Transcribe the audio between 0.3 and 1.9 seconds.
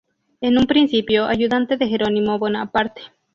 Es en un principio ayudante de